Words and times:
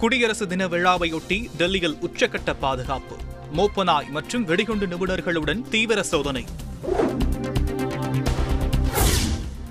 குடியரசு 0.00 0.46
தின 0.46 0.66
விழாவையொட்டி 0.66 1.56
டெல்லியில் 1.56 1.94
உச்சக்கட்ட 1.94 2.54
பாதுகாப்பு 2.60 3.16
மோப்பனாய் 3.56 4.10
மற்றும் 4.10 4.44
வெடிகுண்டு 4.44 4.86
நிபுணர்களுடன் 4.86 5.68
தீவிர 5.68 6.02
சோதனை. 6.02 6.44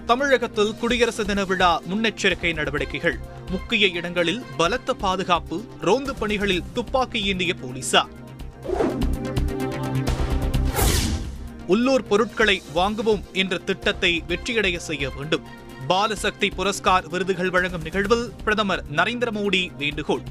தமிழகத்தில் 0.05 0.76
குடியரசு 0.76 1.26
தின 1.26 1.44
விழா 1.44 1.82
முன்னெச்சரிக்கை 1.82 2.54
நடவடிக்கைகள். 2.54 3.18
முக்கிய 3.50 3.88
இடங்களில் 3.88 4.44
பலத்த 4.58 4.94
பாதுகாப்பு 4.94 5.63
ரோந்து 5.81 6.15
பணிகளில் 6.15 6.63
துப்பாக்கி 6.73 7.25
ஏந்திய 7.25 7.53
போலீசார். 7.53 8.13
உள்ளூர் 11.67 12.07
பொருட்களை 12.07 12.62
வாங்குவோம் 12.75 13.23
என்ற 13.31 13.57
திட்டத்தை 13.57 14.23
வெற்றியடைய 14.28 14.78
செய்ய 14.78 15.09
வேண்டும். 15.09 15.65
பாலசக்தி 15.88 16.49
புரஸ்கார் 16.49 17.09
விருதுகள் 17.09 17.49
வழங்கும் 17.49 17.81
நிகழ்வில் 17.81 18.31
பிரதமர் 18.44 18.84
நரேந்திர 18.95 19.31
மோடி 19.31 19.76
வேண்டுகோள். 19.77 20.22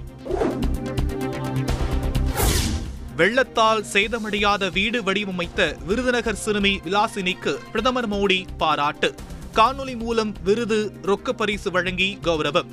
வெள்ளத்தால் 3.17 3.85
சேதமடையாத 3.93 4.73
வீடு 4.73 5.03
வடிவமைத்த 5.03 5.77
விருதுநகர் 5.87 6.35
சிறுமி 6.35 6.81
விலாசினிக்கு 6.85 7.57
பிரதமர் 7.71 8.09
மோடி 8.09 8.45
பாராட்டு. 8.59 9.15
காணொலி 9.55 9.97
மூலம் 9.97 10.35
விருது 10.45 10.93
ரொக்க 11.03 11.33
பரிசு 11.33 11.71
வழங்கி 11.71 12.19
கௌரவம். 12.23 12.67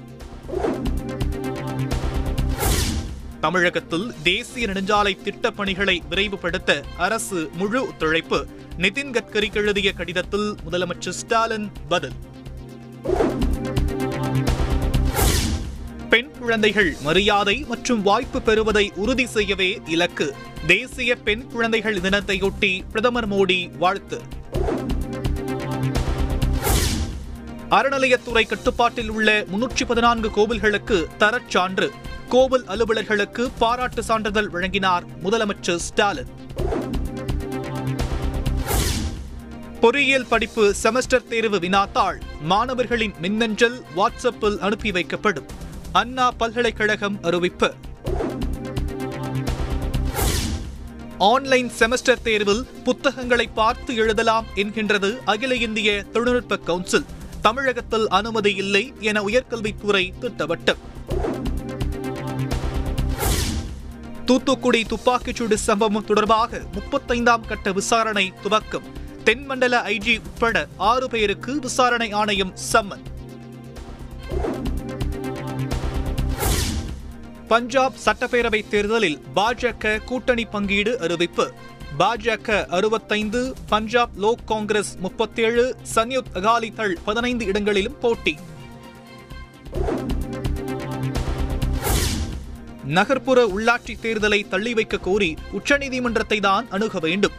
தமிழகத்தில் 3.41 4.13
தேசிய 4.23 4.67
நெடுஞ்சாலை 4.67 5.21
திட்டப் 5.21 5.57
பணிகளை 5.57 6.03
விரைவுபடுத்த 6.09 6.83
அரசு 6.97 7.49
முழு 7.53 7.87
ஒத்துழைப்பு. 7.87 8.47
நிதின் 8.77 9.11
கட்கரிக்கு 9.11 9.53
எழுதிய 9.53 9.91
கடிதத்தில் 9.91 10.55
முதலமைச்சர் 10.69 11.09
ஸ்டாலின் 11.09 11.71
பதில். 11.89 12.31
பெண் 16.13 16.31
குழந்தைகள் 16.39 16.95
மரியாதை 17.01 17.65
மற்றும் 17.67 18.01
வாய்ப்பு 18.01 18.41
பெறுவதை 18.41 18.91
உறுதி 18.95 19.25
செய்யவே 19.25 19.81
இலக்கு. 19.85 20.35
தேசிய 20.67 21.15
பெண் 21.15 21.47
குழந்தைகள் 21.47 21.97
தினத்தையொட்டி 21.97 22.81
பிரதமர் 22.91 23.29
மோடி 23.29 23.77
வாழ்த்து. 23.77 24.21
அறநிலையத்துறை 27.69 28.47
கட்டுப்பாட்டில் 28.47 29.09
உள்ள 29.09 29.41
முன்னூற்றி 29.41 29.85
பதினான்கு 29.87 30.29
கோவில்களுக்கு 30.29 31.05
தரச்சான்று. 31.19 31.89
கோவில் 32.29 32.65
அலுவலர்களுக்கு 32.67 33.49
பாராட்டு 33.59 34.03
சான்றிதழ் 34.03 34.49
வழங்கினார் 34.49 35.03
முதலமைச்சர் 35.23 35.75
ஸ்டாலின். 35.75 36.27
பொறியியல் 39.81 40.25
படிப்பு 40.25 40.75
செமஸ்டர் 40.83 41.27
தேர்வு 41.29 41.57
வினாத்தாள். 41.57 42.21
மாணவர்களின் 42.41 43.13
மின்னஞ்சல் 43.21 43.83
வாட்ஸ்அப்பில் 43.95 44.57
அனுப்பி 44.57 44.91
வைக்கப்படும். 44.91 45.45
அண்ணா 45.93 46.31
பல்கலைக்கழகம் 46.31 47.17
அறிவிப்பு. 47.21 47.73
ஆன்லைன் 51.17 51.71
செமஸ்டர் 51.79 52.21
தேர்வில் 52.23 52.67
புத்தகங்களை 52.83 53.47
பார்த்து 53.47 53.95
எழுதலாம் 53.95 54.45
என்கின்றது 54.55 55.17
அகில 55.25 55.55
இந்திய 55.55 56.03
தொழில்நுட்ப 56.03 56.57
கவுன்சில். 56.57 57.05
தமிழகத்தில் 57.41 58.07
அனுமதி 58.07 58.55
இல்லை 58.55 58.93
என 58.99 59.21
உயர்கல்வித்துறை 59.21 60.11
திட்டவட்டம். 60.21 60.77
தூத்துக்குடி 64.25 64.81
துப்பாக்கிச்சூடு 64.81 65.53
சம்பவம் 65.53 66.05
தொடர்பாக 66.05 66.61
முப்பத்தைந்தாம் 66.71 67.47
கட்ட 67.47 67.71
விசாரணை 67.71 68.33
துவக்கம். 68.43 68.83
தென்மண்டல 69.23 69.81
ஐஜி 69.81 70.17
உட்பட 70.17 70.67
ஆறு 70.77 71.09
பேருக்கு 71.09 71.59
விசாரணை 71.59 72.11
ஆணையம் 72.11 72.53
சம்மன். 72.71 73.11
பஞ்சாப் 77.47 77.93
சட்டப்பேரவை 78.05 78.67
தேர்தலில் 78.67 79.21
பாஜக 79.35 80.03
கூட்டணி 80.03 80.45
பங்கீடு 80.45 80.99
அறிவிப்பு. 80.99 81.53
பாஜக 81.99 82.65
அறுபத்தைந்து 82.65 83.53
பஞ்சாப் 83.69 84.09
லோக் 84.15 84.39
காங்கிரஸ் 84.45 84.95
முப்பத்தேழு 84.99 85.75
சன்யுத் 85.95 86.25
அகாலி 86.33 86.73
தள் 86.73 86.97
பதினைந்து 87.05 87.45
இடங்களிலும் 87.45 87.99
போட்டி. 87.99 88.37
நகர்ப்புற 92.83 93.45
உள்ளாட்சி 93.45 93.93
தேர்தலை 94.01 94.47
தள்ளி 94.47 94.73
வைக்க 94.73 94.97
கோரி 94.97 95.35
உச்சநீதிமன்றத்தை 95.51 96.39
தான் 96.39 96.69
அணுக 96.69 96.99
வேண்டும். 96.99 97.31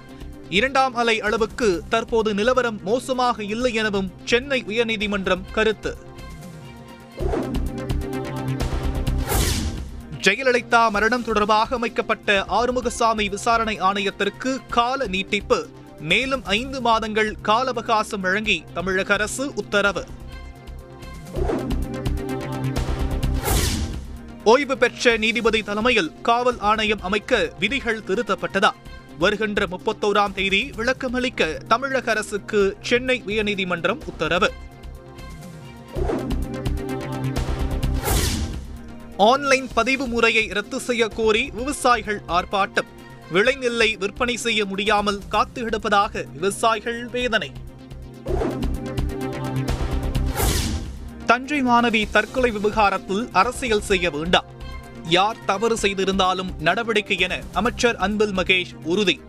இரண்டாம் 0.48 0.94
அலை 0.94 1.20
அளவுக்கு 1.20 1.82
தற்போது 1.88 2.34
நிலவரம் 2.34 2.80
மோசமாக 2.82 3.44
இல்லை 3.44 3.74
எனவும் 3.74 4.12
சென்னை 4.24 4.64
உயர்நீதிமன்றம் 4.68 5.40
கருத்து. 5.52 5.96
ஜெயலலிதா 10.24 10.90
மரணம் 10.90 11.24
தொடர்பாக 11.24 11.76
அமைக்கப்பட்ட 11.76 12.46
ஆறுமுகசாமி 12.48 13.28
விசாரணை 13.28 13.80
ஆணையத்திற்கு 13.80 14.60
கால 14.68 15.06
நீட்டிப்பு. 15.06 15.66
மேலும் 16.00 16.44
ஐந்து 16.44 16.80
மாதங்கள் 16.80 17.36
கால 17.42 17.68
அவகாசம் 17.68 18.20
வழங்கி 18.20 18.64
தமிழக 18.74 19.14
அரசு 19.14 19.52
உத்தரவு. 19.54 20.04
ஓய்வு 24.44 24.78
பெற்ற 24.78 25.16
நீதிபதி 25.16 25.62
தலைமையில் 25.62 26.20
காவல் 26.22 26.58
ஆணையம் 26.58 27.02
அமைக்க 27.02 27.52
விதிகள் 27.58 28.00
திருத்தப்பட்டதா? 28.00 28.70
வருகின்ற 29.18 29.66
முப்பத்தோராம் 29.66 30.34
தேதி 30.34 30.70
விளக்கமளிக்க 30.76 31.54
தமிழக 31.54 32.10
அரசுக்கு 32.10 32.76
சென்னை 32.80 33.22
உயர்நீதிமன்றம் 33.26 33.98
உத்தரவு. 34.06 34.52
ஆன்லைன் 39.16 39.68
பதிவு 39.74 40.06
முறையை 40.06 40.46
ரத்து 40.46 40.80
செய்ய 40.80 41.08
கோரி 41.08 41.50
விவசாயிகள் 41.50 42.22
ஆர்ப்பாட்டம். 42.28 42.86
விளைநெல்லை 43.32 43.96
விற்பனை 43.96 44.36
செய்ய 44.36 44.64
முடியாமல் 44.64 45.20
காத்து 45.28 45.64
கிடப்பதாக 45.64 46.24
விவசாயிகள் 46.32 47.06
வேதனை. 47.06 47.52
தஞ்சை 51.26 51.62
மாணவி 51.62 52.10
தற்கொலை 52.10 52.50
விவகாரத்தில் 52.50 53.28
அரசியல் 53.32 53.82
செய்ய 53.82 54.10
வேண்டாம். 54.10 54.44
யார் 55.08 55.36
தவறு 55.46 55.78
செய்திருந்தாலும் 55.78 56.50
நடவடிக்கை 56.58 57.18
என 57.18 57.40
அமைச்சர் 57.52 57.96
அன்பில் 57.96 58.36
மகேஷ் 58.36 58.74
உறுதி. 58.82 59.20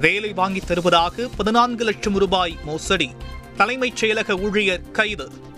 வேலை 0.00 0.32
வாங்கி 0.32 0.60
தருவதாக 0.60 1.28
பதினான்கு 1.36 1.84
லட்சம் 1.84 2.18
ரூபாய் 2.18 2.56
மோசடி. 2.64 3.10
தலைமைச் 3.56 4.04
செயலக 4.04 4.40
ஊழியர் 4.40 4.90
கைது. 4.90 5.48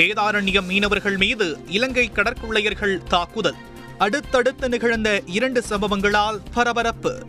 வேதாரண்யம் 0.00 0.66
மீனவர்கள் 0.66 1.16
மீது 1.16 1.58
இலங்கை 1.66 2.10
கடற்கொள்ளையர்கள் 2.14 3.02
தாக்குதல். 3.02 3.54
அடுத்தடுத்து 3.98 4.68
நிகழ்ந்த 4.68 5.22
இரண்டு 5.26 5.62
சம்பவங்களால் 5.68 6.40
பரபரப்பு. 6.54 7.26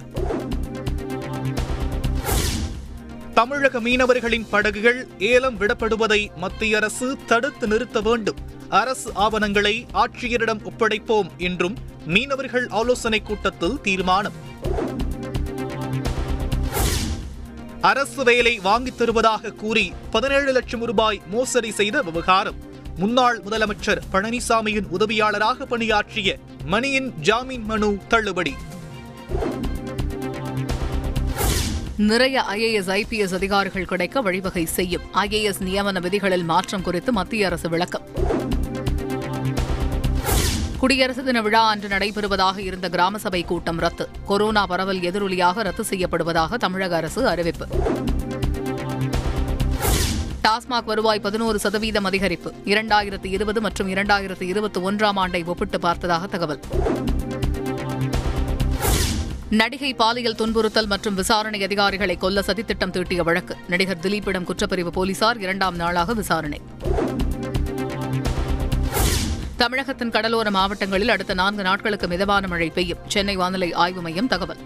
தமிழக 3.33 3.79
மீனவர்களின் 3.79 4.45
படகுகள் 4.49 5.07
ஏலம் 5.19 5.59
விடப்படுவதை 5.59 6.35
மத்திய 6.35 6.77
அரசு 6.77 7.17
தடுத்து 7.25 7.67
நிறுத்த 7.67 8.01
வேண்டும். 8.01 8.35
அரசு 8.69 9.11
ஆவணங்களை 9.13 9.85
ஆட்சியரிடம் 9.93 10.61
ஒப்படைப்போம் 10.63 11.29
என்றும் 11.37 11.77
மீனவர்கள் 12.05 12.67
ஆலோசனைக் 12.67 13.25
கூட்டத்தில் 13.25 13.81
தீர்மானம். 13.81 14.49
அரசு 17.81 18.23
வேலை 18.23 18.59
வாங்கித் 18.59 18.97
தருவதாக 18.97 19.49
கூறி 19.49 19.93
பதினேழு 20.11 20.51
லட்சம் 20.51 20.85
ரூபாய் 20.85 21.21
மோசடி 21.29 21.71
செய்த 21.71 22.01
விவகாரம். 22.01 22.55
முன்னாள் 22.97 23.39
முதலமைச்சர் 23.39 24.01
பழனிசாமியின் 24.13 24.85
உதவியாளராக 24.99 25.65
பணியாற்றிய 25.65 26.37
மணியின் 26.65 27.13
ஜாமீன் 27.21 27.63
மனு 27.63 27.97
தள்ளுபடி. 28.07 28.53
நிறைய 31.97 32.43
ஐஏஎஸ் 32.49 32.89
ஐபிஎஸ் 32.89 33.33
அதிகாரிகள் 33.33 33.85
கிடைக்க 33.85 34.21
வழிவகை 34.21 34.65
செய்யும். 34.65 35.01
ஐஏஎஸ் 35.13 35.63
நியமன 35.63 36.01
விதிகளில் 36.01 36.43
மாற்றம் 36.43 36.81
குறித்து 36.81 37.11
மத்திய 37.11 37.45
அரசு 37.45 37.69
விளக்கம். 37.69 38.03
குடியரசு 40.81 41.23
தின 41.23 41.41
விழா 41.41 41.67
அன்று 41.67 41.87
நடைபெறுவதாக 41.87 42.57
இருந்த 42.57 42.89
கிராம 42.89 43.17
சபை 43.17 43.43
கூட்டம் 43.43 43.77
ரத்து. 43.77 44.09
கொரோனா 44.25 44.65
பரவல் 44.65 44.99
எதிரொலியாக 44.99 45.61
ரத்து 45.61 45.83
செய்யப்படுவதாக 45.89 46.57
தமிழக 46.57 46.95
அரசு 46.95 47.27
அறிவிப்பு. 47.27 47.67
டாஸ்மாக் 50.43 50.83
வருவாய் 50.83 51.19
பதினோரு 51.19 51.59
சதவீதம் 51.59 52.05
அதிகரிப்பு. 52.05 52.51
இரண்டாயிரத்து 52.65 53.25
இருபது 53.25 53.61
மற்றும் 53.61 53.93
இரண்டாயிரத்து 53.93 54.41
இருபத்தி 54.41 54.81
ஒன்றாம் 54.81 55.15
ஆண்டை 55.15 55.43
ஒப்பிட்டு 55.43 55.79
பார்த்ததாக 55.79 56.27
தகவல். 56.27 56.59
நடிகை 59.49 59.93
பாலியல் 59.93 60.35
துன்புறுத்தல் 60.35 60.87
மற்றும் 60.87 61.15
விசாரணை 61.15 61.63
அதிகாரிகளை 61.63 62.17
கொல்ல 62.17 62.39
சதித்திட்டம் 62.39 62.89
தீட்டிய 62.89 63.23
வழக்கு. 63.23 63.57
நடிகர் 63.67 63.99
திலீப்பிடம் 64.01 64.45
குற்றப்பிரிவு 64.45 64.87
போலீசார் 64.87 65.39
இரண்டாம் 65.39 65.75
நாளாக 65.75 66.13
விசாரணை. 66.13 66.61
தமிழகத்தின் 69.61 70.09
கடலோர 70.09 70.49
மாவட்டங்களில் 70.51 71.09
அடுத்த 71.09 71.33
நான்கு 71.33 71.63
நாட்களுக்கு 71.63 72.07
மிதமான 72.07 72.47
மழை 72.47 72.69
பெய்யும். 72.69 72.97
சென்னை 73.07 73.35
வானிலை 73.35 73.73
ஆய்வு 73.73 74.01
மையம் 74.01 74.27
தகவல். 74.27 74.57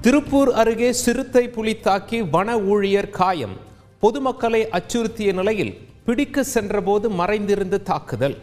திருப்பூர் 0.00 0.52
அருகே 0.52 0.92
சிறுத்தை 0.92 1.48
புலி 1.48 1.76
தாக்கி 1.76 2.22
வன 2.22 2.58
ஊழியர் 2.58 3.10
காயம். 3.10 3.56
பொதுமக்களை 3.98 4.68
அச்சுறுத்திய 4.72 5.32
நிலையில் 5.32 5.88
பிடிக்க 6.04 6.42
சென்றபோது 6.42 7.10
மறைந்திருந்து 7.10 7.82
தாக்குதல். 7.82 8.38